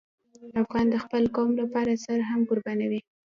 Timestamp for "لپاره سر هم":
1.61-2.41